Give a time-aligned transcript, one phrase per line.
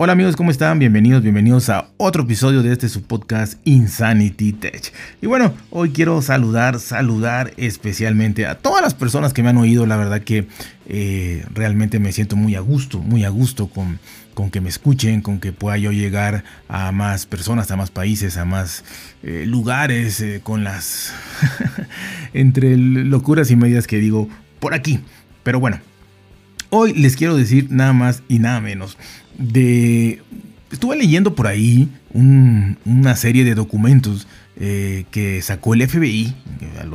[0.00, 0.78] Hola amigos, ¿cómo están?
[0.78, 4.92] Bienvenidos, bienvenidos a otro episodio de este su podcast Insanity Tech.
[5.20, 9.86] Y bueno, hoy quiero saludar, saludar especialmente a todas las personas que me han oído.
[9.86, 10.46] La verdad que
[10.86, 13.98] eh, realmente me siento muy a gusto, muy a gusto con,
[14.34, 18.36] con que me escuchen, con que pueda yo llegar a más personas, a más países,
[18.36, 18.84] a más
[19.24, 21.12] eh, lugares, eh, con las
[22.34, 24.28] entre locuras y medias que digo
[24.60, 25.00] por aquí.
[25.42, 25.80] Pero bueno,
[26.70, 28.96] hoy les quiero decir nada más y nada menos
[29.36, 30.22] de...
[30.70, 34.26] Estuve leyendo por ahí una serie de documentos
[34.56, 36.34] eh, que sacó el FBI,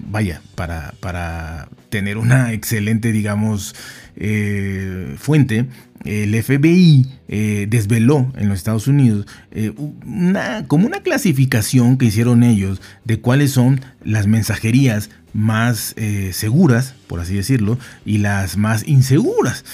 [0.00, 3.72] vaya, para, para tener una excelente, digamos,
[4.16, 5.66] eh, fuente,
[6.04, 9.26] el FBI eh, desveló en los Estados Unidos
[10.04, 15.94] una, como una clasificación que hicieron ellos de cuáles son las mensajerías más
[16.32, 19.64] seguras, por así decirlo, y las más inseguras.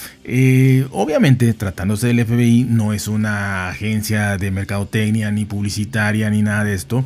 [0.90, 6.74] obviamente, tratándose del FBI, no es una agencia de mercadotecnia, ni publicitaria, ni nada de
[6.74, 7.02] esto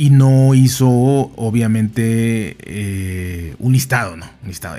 [0.00, 4.24] y no hizo obviamente eh, un listado, ¿no?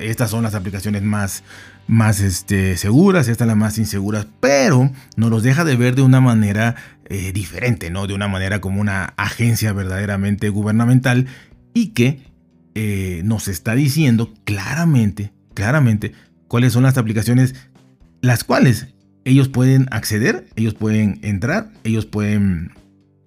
[0.01, 1.43] Estas son las aplicaciones más,
[1.85, 6.21] más este, seguras, estas las más inseguras, pero nos los deja de ver de una
[6.21, 6.73] manera
[7.05, 8.07] eh, diferente, ¿no?
[8.07, 11.27] De una manera como una agencia verdaderamente gubernamental
[11.75, 12.23] y que
[12.73, 16.13] eh, nos está diciendo claramente, claramente,
[16.47, 17.53] cuáles son las aplicaciones
[18.21, 18.87] las cuales
[19.23, 22.71] ellos pueden acceder, ellos pueden entrar, ellos pueden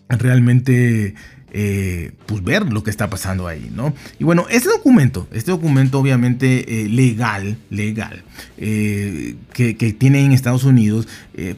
[0.08, 1.14] realmente
[1.56, 3.94] eh, pues ver lo que está pasando ahí, ¿no?
[4.18, 8.24] Y bueno, este documento, este documento obviamente eh, legal, legal,
[8.58, 11.06] eh, que, que, tiene en Estados Unidos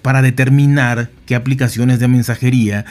[0.02, 2.84] para determinar qué aplicaciones de mensajería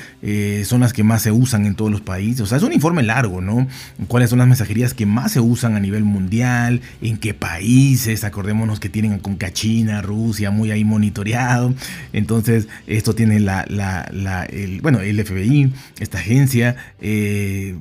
[0.65, 2.41] son las que más se usan en todos los países.
[2.41, 3.67] O sea, es un informe largo, ¿no?
[4.07, 6.81] ¿Cuáles son las mensajerías que más se usan a nivel mundial?
[7.01, 8.23] ¿En qué países?
[8.23, 11.73] Acordémonos que tienen con China, Rusia, muy ahí monitoreado.
[12.13, 17.75] Entonces, esto tiene la, la, la el, bueno, el FBI, esta agencia, eh,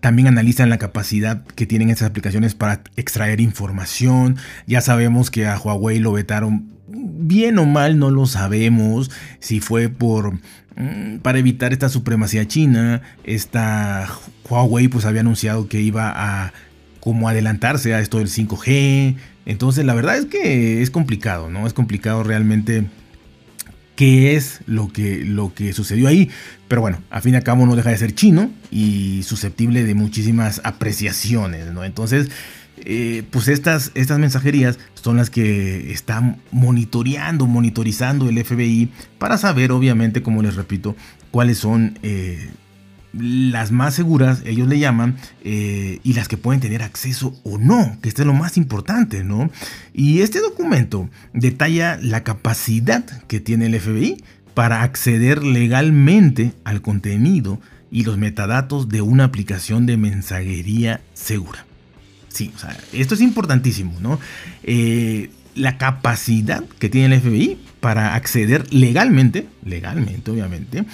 [0.00, 4.36] también analizan la capacidad que tienen estas aplicaciones para extraer información.
[4.66, 9.10] Ya sabemos que a Huawei lo vetaron bien o mal, no lo sabemos.
[9.40, 10.34] Si fue por
[10.76, 14.08] mm, para evitar esta supremacía china, esta
[14.48, 16.52] Huawei pues había anunciado que iba a
[17.00, 19.16] como adelantarse a esto del 5G.
[19.46, 21.66] Entonces la verdad es que es complicado, ¿no?
[21.66, 22.84] Es complicado realmente
[23.96, 26.30] qué es lo que, lo que sucedió ahí.
[26.68, 29.94] Pero bueno, a fin y a cabo no deja de ser chino y susceptible de
[29.94, 31.84] muchísimas apreciaciones, ¿no?
[31.84, 32.30] Entonces,
[32.78, 39.72] eh, pues estas, estas mensajerías son las que están monitoreando, monitorizando el FBI para saber,
[39.72, 40.96] obviamente, como les repito,
[41.30, 42.50] cuáles son eh,
[43.12, 47.98] las más seguras, ellos le llaman, eh, y las que pueden tener acceso o no,
[48.00, 49.50] que esto es lo más importante, ¿no?
[49.92, 54.24] Y este documento detalla la capacidad que tiene el FBI
[54.54, 61.66] para acceder legalmente al contenido y los metadatos de una aplicación de mensajería segura.
[62.32, 64.18] Sí, o sea, esto es importantísimo, ¿no?
[64.62, 70.84] Eh, la capacidad que tiene el FBI para acceder legalmente, legalmente obviamente,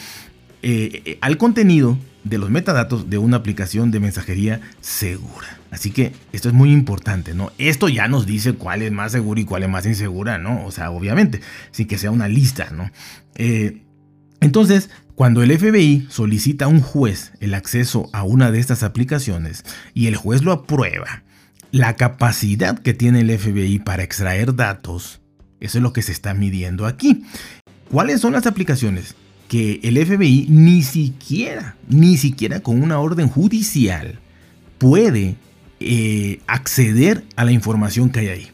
[0.63, 5.59] eh, al contenido de los metadatos de una aplicación de mensajería segura.
[5.71, 7.53] Así que esto es muy importante, ¿no?
[7.59, 10.65] Esto ya nos dice cuál es más segura y cuál es más insegura, ¿no?
[10.65, 12.91] O sea, obviamente, sin que sea una lista, ¿no?
[13.35, 13.83] Eh,
[14.41, 19.65] entonces, cuando el FBI solicita a un juez el acceso a una de estas aplicaciones
[19.95, 21.23] y el juez lo aprueba,
[21.71, 25.21] la capacidad que tiene el FBI para extraer datos,
[25.61, 27.25] eso es lo que se está midiendo aquí.
[27.91, 29.15] ¿Cuáles son las aplicaciones?
[29.49, 34.19] que el FBI ni siquiera, ni siquiera con una orden judicial
[34.77, 35.37] puede
[35.81, 38.49] eh, acceder a la información que hay ahí.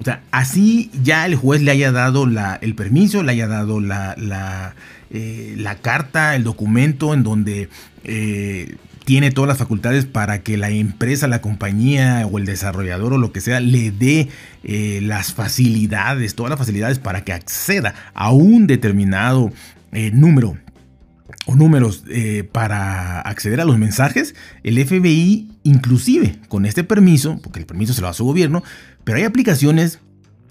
[0.00, 2.26] O sea, así ya el juez le haya dado
[2.60, 4.74] el permiso, le haya dado la, la,
[5.10, 7.68] eh, carta, el documento en donde
[8.02, 13.18] eh, tiene todas las facultades para que la empresa, la compañía o el desarrollador o
[13.18, 14.28] lo que sea le dé
[15.02, 19.52] las facilidades, todas las facilidades para que acceda a un determinado
[19.94, 20.56] eh, número
[21.46, 24.34] o números eh, para acceder a los mensajes,
[24.64, 28.64] el FBI inclusive con este permiso, porque el permiso se lo da a su gobierno,
[29.04, 30.00] pero hay aplicaciones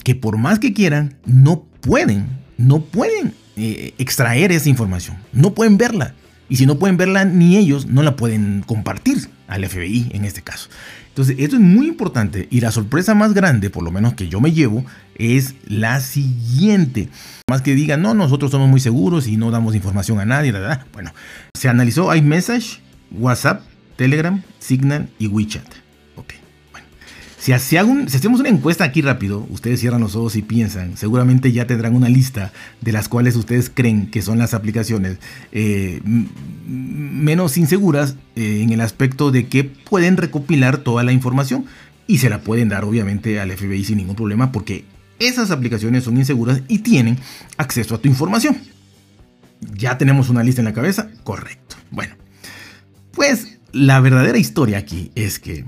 [0.03, 2.25] que por más que quieran, no pueden,
[2.57, 6.15] no pueden eh, extraer esa información, no pueden verla.
[6.49, 10.41] Y si no pueden verla ni ellos, no la pueden compartir al FBI en este
[10.41, 10.69] caso.
[11.09, 14.41] Entonces, esto es muy importante y la sorpresa más grande, por lo menos que yo
[14.41, 14.83] me llevo,
[15.15, 17.09] es la siguiente.
[17.47, 20.85] Más que digan, no, nosotros somos muy seguros y no damos información a nadie, ¿verdad?
[20.91, 21.13] Bueno,
[21.55, 22.81] se analizó iMessage,
[23.11, 23.61] WhatsApp,
[23.95, 25.82] Telegram, Signal y WeChat.
[27.43, 31.93] Si, hacemos una encuesta aquí rápido, ustedes cierran los ojos y piensan, seguramente ya tendrán
[31.93, 35.17] una lista de las cuales ustedes creen que son las aplicaciones
[35.51, 41.65] eh, menos inseguras eh, en el aspecto de que pueden recopilar toda la información
[42.07, 44.85] y se la pueden dar obviamente al FBI sin ningún problema porque
[45.19, 47.17] esas aplicaciones son inseguras y tienen
[47.57, 48.57] acceso a tu información.
[49.75, 51.09] ¿Ya tenemos una lista en la cabeza?
[51.25, 51.75] Correcto.
[51.91, 52.15] Bueno,
[53.11, 55.65] pues la verdadera historia aquí es que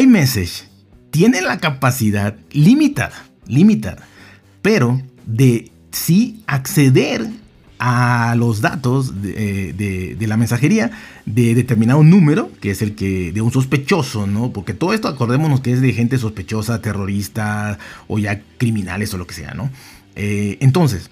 [0.00, 0.77] iMessage
[1.10, 4.06] tiene la capacidad limitada, limitada,
[4.62, 7.28] pero de sí acceder
[7.78, 9.72] a los datos de,
[10.18, 10.90] de, la mensajería
[11.26, 14.52] de determinado número, que es el que de un sospechoso, ¿no?
[14.52, 17.78] Porque todo esto, acordémonos que es de gente sospechosa, terrorista
[18.08, 19.70] o ya criminales o lo que sea, ¿no?
[20.16, 21.10] Eh, entonces,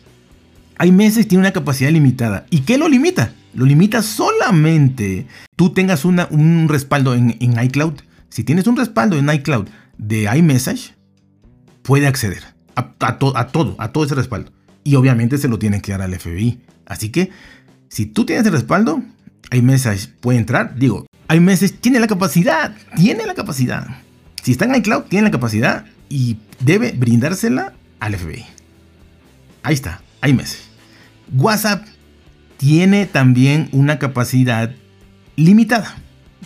[0.76, 2.46] hay meses tiene una capacidad limitada.
[2.50, 3.32] ¿Y qué lo limita?
[3.54, 7.94] Lo limita solamente tú tengas una, un respaldo en iCloud.
[8.28, 10.94] Si tienes un respaldo en iCloud de iMessage
[11.82, 12.42] puede acceder
[12.74, 13.36] a, a, todo,
[13.78, 14.52] a todo ese respaldo.
[14.84, 16.60] Y obviamente se lo tienen que dar al FBI.
[16.86, 17.30] Así que
[17.88, 19.02] si tú tienes el respaldo,
[19.50, 20.76] iMessage puede entrar.
[20.76, 23.86] Digo, iMessage tiene la capacidad, tiene la capacidad.
[24.42, 28.44] Si está en iCloud, tiene la capacidad y debe brindársela al FBI.
[29.62, 30.62] Ahí está, iMessage.
[31.34, 31.84] WhatsApp
[32.56, 34.72] tiene también una capacidad
[35.34, 35.96] limitada.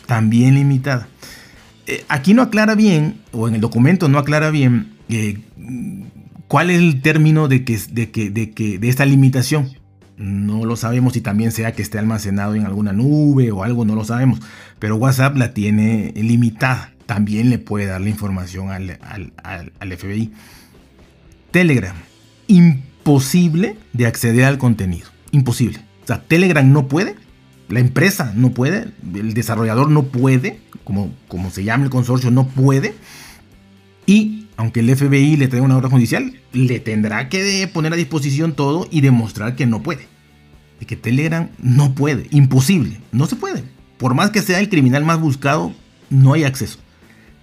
[0.07, 1.09] También limitada.
[1.87, 5.39] Eh, aquí no aclara bien, o en el documento no aclara bien, eh,
[6.49, 9.71] cuál es el término de, que, de, que, de, que, de esta limitación.
[10.17, 13.95] No lo sabemos si también sea que esté almacenado en alguna nube o algo, no
[13.95, 14.41] lo sabemos.
[14.79, 16.93] Pero WhatsApp la tiene limitada.
[17.07, 20.31] También le puede dar la información al, al FBI.
[21.51, 21.97] Telegram.
[22.49, 25.09] Imposible de acceder al contenido.
[25.31, 25.79] Imposible.
[26.05, 27.17] O sea, Telegram no puede.
[27.69, 28.89] La empresa no puede.
[29.15, 32.97] El desarrollador no puede como, como se llama el consorcio, no puede.
[34.07, 38.55] Y aunque el FBI le traiga una orden judicial, le tendrá que poner a disposición
[38.55, 40.09] todo y demostrar que no puede.
[40.81, 43.63] De que Telegram no puede, imposible, no se puede.
[43.99, 45.73] Por más que sea el criminal más buscado,
[46.09, 46.81] no hay acceso.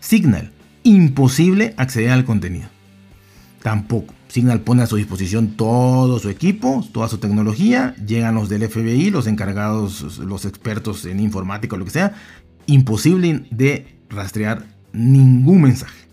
[0.01, 0.51] Signal,
[0.83, 2.67] imposible acceder al contenido.
[3.63, 4.13] Tampoco.
[4.27, 7.95] Signal pone a su disposición todo su equipo, toda su tecnología.
[8.05, 12.13] Llegan los del FBI, los encargados, los expertos en informática o lo que sea,
[12.67, 16.07] imposible de rastrear ningún mensaje.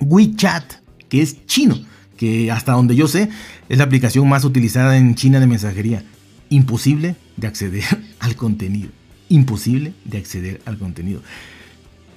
[0.00, 0.64] WeChat,
[1.08, 1.78] que es chino,
[2.16, 3.30] que hasta donde yo sé
[3.68, 6.04] es la aplicación más utilizada en China de mensajería.
[6.48, 7.84] Imposible de acceder
[8.20, 8.90] al contenido.
[9.28, 11.22] Imposible de acceder al contenido.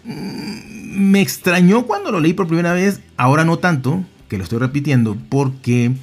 [0.03, 4.59] Mm, me extrañó cuando lo leí por primera vez, ahora no tanto, que lo estoy
[4.59, 5.93] repitiendo, porque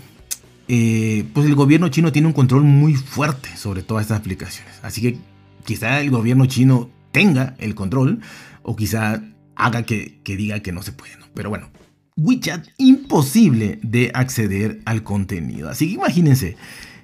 [0.69, 4.73] eh, pues el gobierno chino tiene un control muy fuerte sobre todas estas aplicaciones.
[4.83, 5.19] Así que
[5.65, 8.21] quizá el gobierno chino tenga el control
[8.63, 9.23] o quizá
[9.57, 11.13] haga que, diga que no se puede.
[11.35, 11.71] Pero bueno,
[12.17, 15.69] WeChat imposible de acceder al contenido.
[15.69, 16.57] Así que imagínense,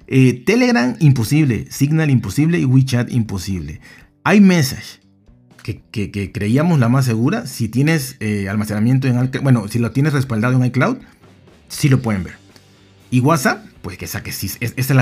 [0.07, 3.79] eh, Telegram imposible, Signal imposible y WeChat imposible.
[4.31, 5.01] iMessage,
[5.63, 10.13] que, que, creíamos la más segura, si tienes eh, almacenamiento en bueno, si lo tienes
[10.13, 10.97] respaldado en iCloud,
[11.67, 12.35] sí lo pueden ver.
[13.09, 14.49] Y WhatsApp, pues que esa que sí,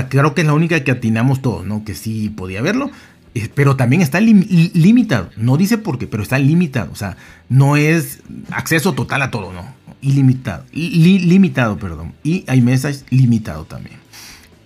[0.08, 1.84] creo que es la única que atinamos todos, ¿no?
[1.84, 2.90] Que sí podía verlo.
[3.36, 5.28] Eh, pero también está limitado.
[5.36, 6.90] No dice por qué, pero está limitado.
[6.90, 7.18] O sea,
[7.50, 9.62] no es acceso total a todo, no.
[10.00, 10.64] Ilimitado.
[10.72, 12.14] limitado, perdón.
[12.24, 13.98] Y hay mensajes limitado también.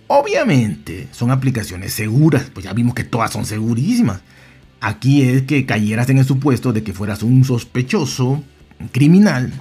[0.07, 2.49] Obviamente son aplicaciones seguras.
[2.53, 4.21] Pues ya vimos que todas son segurísimas.
[4.79, 8.41] Aquí es que cayeras en el supuesto de que fueras un sospechoso
[8.93, 9.51] criminal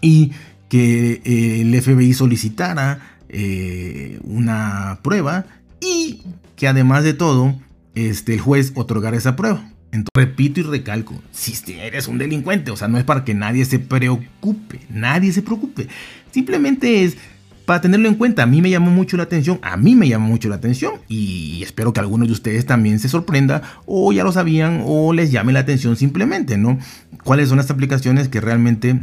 [0.00, 0.32] y
[0.70, 5.44] que eh, el FBI solicitara eh, una prueba
[5.82, 6.22] y
[6.56, 7.60] que además de todo
[7.94, 9.68] este, el juez otorgar esa prueba.
[9.92, 13.64] Entonces, repito y recalco, si eres un delincuente, o sea, no es para que nadie
[13.66, 15.86] se preocupe, nadie se preocupe.
[16.30, 17.18] Simplemente es
[17.66, 18.42] para tenerlo en cuenta.
[18.42, 21.62] A mí me llamó mucho la atención, a mí me llamó mucho la atención y
[21.62, 25.52] espero que algunos de ustedes también se sorprenda o ya lo sabían o les llame
[25.52, 26.78] la atención simplemente, ¿no?
[27.22, 29.00] ¿Cuáles son las aplicaciones que realmente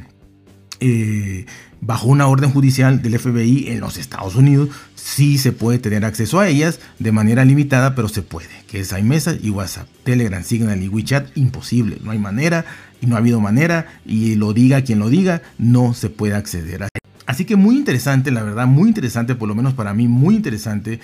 [0.79, 1.46] eh,
[1.81, 6.39] bajo una orden judicial del FBI en los Estados Unidos, sí se puede tener acceso
[6.39, 10.81] a ellas de manera limitada, pero se puede, que es iMessage y WhatsApp, Telegram, Signal
[10.83, 12.65] y WeChat, imposible, no hay manera
[13.01, 16.83] y no ha habido manera y lo diga quien lo diga, no se puede acceder
[16.83, 16.89] a
[17.25, 21.00] Así que muy interesante, la verdad, muy interesante, por lo menos para mí, muy interesante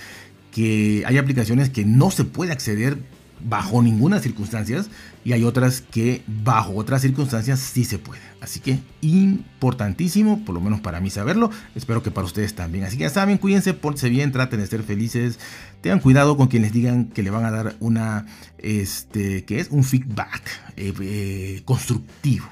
[0.52, 2.98] que hay aplicaciones que no se puede acceder
[3.40, 4.90] bajo ninguna circunstancias
[5.24, 8.22] y hay otras que bajo otras circunstancias sí se puede.
[8.42, 11.50] Así que importantísimo, por lo menos para mí saberlo.
[11.74, 12.84] Espero que para ustedes también.
[12.84, 15.40] Así que ya saben, cuídense, pónganse bien, traten de ser felices.
[15.82, 18.26] Tengan cuidado con quienes digan que le van a dar una,
[18.58, 20.42] este, que es un feedback
[20.78, 22.48] eh, eh, constructivo.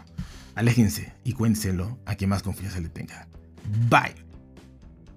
[0.56, 3.28] aléjense y cuéntenselo a quien más confianza le tenga.
[3.90, 4.23] Bye.